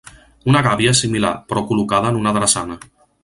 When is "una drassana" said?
2.23-2.79